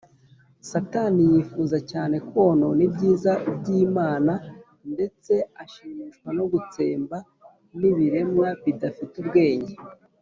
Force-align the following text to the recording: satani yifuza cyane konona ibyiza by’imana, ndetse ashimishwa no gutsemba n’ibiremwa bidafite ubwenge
satani 0.69 1.21
yifuza 1.33 1.77
cyane 1.91 2.15
konona 2.29 2.81
ibyiza 2.87 3.33
by’imana, 3.57 4.33
ndetse 4.93 5.33
ashimishwa 5.63 6.29
no 6.37 6.45
gutsemba 6.51 7.17
n’ibiremwa 7.79 8.47
bidafite 8.63 9.13
ubwenge 9.23 9.73